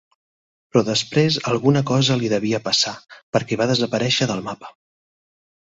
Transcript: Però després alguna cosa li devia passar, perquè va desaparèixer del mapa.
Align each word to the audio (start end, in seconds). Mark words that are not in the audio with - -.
Però 0.71 0.81
després 0.87 1.37
alguna 1.51 1.83
cosa 1.91 2.17
li 2.23 2.33
devia 2.33 2.63
passar, 2.71 2.97
perquè 3.37 3.61
va 3.63 3.71
desaparèixer 3.75 4.31
del 4.35 4.45
mapa. 4.51 4.77